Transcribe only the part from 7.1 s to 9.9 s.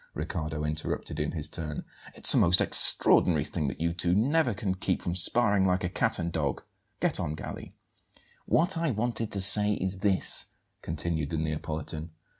on, Galli!" "What I wanted to say